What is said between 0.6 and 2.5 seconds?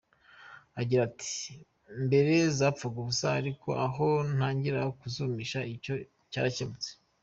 Agira ati “Mbere